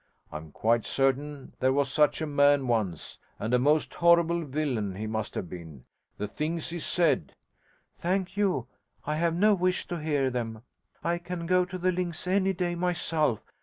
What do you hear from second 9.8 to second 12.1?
to hear them. I can go to the